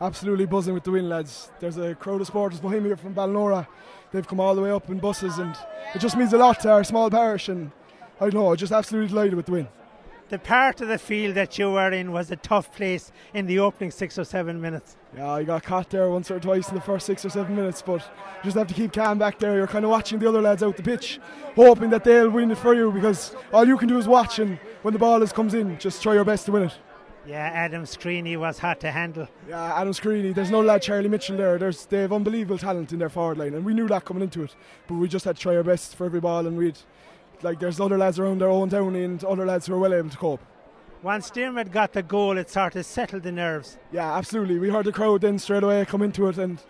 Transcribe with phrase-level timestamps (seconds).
[0.00, 1.50] Absolutely buzzing with the win, lads.
[1.58, 3.66] There's a crowd of supporters behind me here from Ballinora.
[4.12, 5.56] They've come all the way up in buses, and
[5.94, 7.48] it just means a lot to our small parish.
[7.48, 7.70] And
[8.20, 9.68] I don't know, I'm just absolutely delighted with the win.
[10.28, 13.60] The part of the field that you were in was a tough place in the
[13.60, 14.96] opening six or seven minutes.
[15.16, 17.80] Yeah, I got caught there once or twice in the first six or seven minutes,
[17.80, 19.54] but you just have to keep calm back there.
[19.54, 21.20] You're kind of watching the other lads out the pitch,
[21.54, 24.58] hoping that they'll win it for you because all you can do is watch, and
[24.82, 26.76] when the ball is, comes in, just try your best to win it.
[27.26, 29.28] Yeah, Adam Screeney was hard to handle.
[29.48, 30.34] Yeah, Adam Screeney.
[30.34, 31.58] There's no lad Charlie Mitchell there.
[31.58, 34.44] There's they have unbelievable talent in their forward line, and we knew that coming into
[34.44, 34.54] it.
[34.86, 36.78] But we just had to try our best for every ball, and we'd
[37.42, 40.10] like there's other lads around their own Downey, and other lads who are well able
[40.10, 40.40] to cope.
[41.02, 43.78] Once Dermot got the goal, it sort of settled the nerves.
[43.92, 44.58] Yeah, absolutely.
[44.58, 46.62] We heard the crowd then straight away come into it, and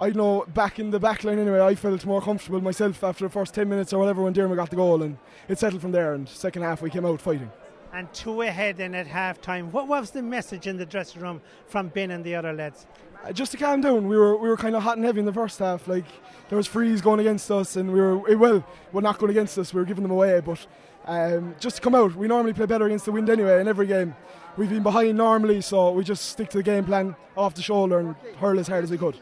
[0.00, 3.30] I know back in the back line anyway, I felt more comfortable myself after the
[3.30, 5.16] first 10 minutes or whatever when Dermot got the goal, and
[5.48, 6.14] it settled from there.
[6.14, 7.50] And second half, we came out fighting.
[7.96, 9.72] And two ahead then at half time.
[9.72, 12.86] What was the message in the dressing room from Ben and the other lads?
[13.24, 15.24] Uh, just to calm down, we were we were kind of hot and heavy in
[15.24, 15.88] the first half.
[15.88, 16.04] Like
[16.50, 18.62] there was frees going against us, and we were eh, well,
[18.92, 19.72] we're not going against us.
[19.72, 20.66] We were giving them away, but
[21.06, 22.14] um, just to come out.
[22.14, 24.14] We normally play better against the wind anyway in every game.
[24.58, 27.98] We've been behind normally, so we just stick to the game plan off the shoulder
[27.98, 29.16] and hurl as hard as we could.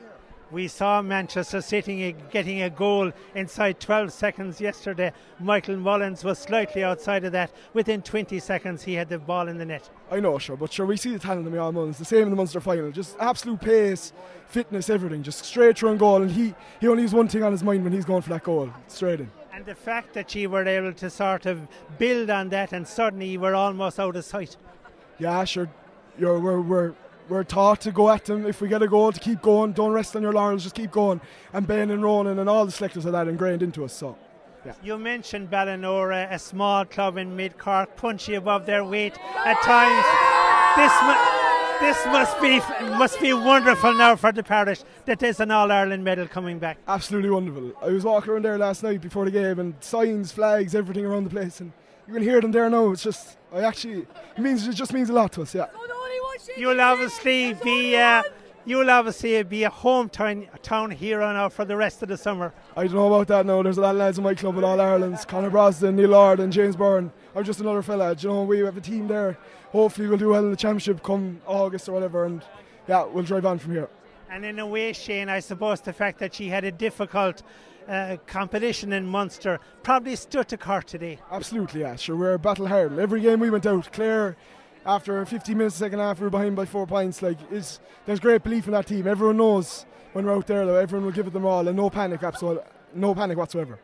[0.50, 5.12] We saw Manchester City getting a goal inside 12 seconds yesterday.
[5.40, 7.50] Michael Mullins was slightly outside of that.
[7.72, 9.88] Within 20 seconds, he had the ball in the net.
[10.10, 11.98] I know, sure, but sure, we see the talent in Michael Mullins.
[11.98, 12.90] The same in the Munster final.
[12.92, 14.12] Just absolute pace,
[14.46, 15.22] fitness, everything.
[15.22, 16.22] Just straight through and goal.
[16.22, 18.44] And he, he only has one thing on his mind when he's going for that
[18.44, 19.30] goal straight in.
[19.52, 21.66] And the fact that you were able to sort of
[21.98, 24.56] build on that and suddenly you were almost out of sight.
[25.18, 25.70] Yeah, sure.
[26.18, 26.94] You're, we're, we're,
[27.28, 29.92] we're taught to go at them if we get a goal to keep going don't
[29.92, 31.20] rest on your laurels just keep going
[31.52, 34.16] and Ben and Ronan and all the selectors of that ingrained into us so
[34.64, 34.72] yeah.
[34.82, 39.12] You mentioned Ballinora, a small club in mid Cork, punchy above their weight
[39.44, 40.06] at times.
[40.76, 42.60] This, mu- this must be
[42.96, 46.78] must be wonderful now for the parish that there's an All Ireland medal coming back.
[46.88, 47.72] Absolutely wonderful.
[47.82, 51.24] I was walking around there last night before the game and signs, flags, everything around
[51.24, 51.70] the place, and
[52.06, 52.90] you can hear them there now.
[52.92, 55.54] It's just, I actually, it means it just means a lot to us.
[55.54, 55.66] Yeah.
[56.56, 57.96] You'll obviously be.
[57.96, 58.22] Uh,
[58.66, 62.54] You'll obviously be a hometown town hero now for the rest of the summer.
[62.74, 63.62] I don't know about that now.
[63.62, 66.40] There's a lot of lads in my club with All Ireland's Conor Brosnan, Neil Lord,
[66.40, 67.12] and James Byrne.
[67.36, 68.14] I'm just another fella.
[68.14, 69.36] Do you know, we have a team there.
[69.70, 72.42] Hopefully, we'll do well in the championship come August or whatever, and
[72.88, 73.90] yeah, we'll drive on from here.
[74.30, 77.42] And in a way, Shane, I suppose the fact that she had a difficult
[77.86, 81.18] uh, competition in Munster probably stood to Cork today.
[81.30, 81.96] Absolutely, yeah.
[81.96, 82.98] Sure, we're battle hard.
[82.98, 84.38] Every game we went out, Clare
[84.86, 87.22] after 15 minutes, second half, we were behind by four points.
[87.22, 89.06] Like, is there's great belief in that team.
[89.06, 91.90] Everyone knows when we're out there, though, everyone will give it them all, and no
[91.90, 92.62] panic, absolutely,
[92.94, 93.78] no panic whatsoever.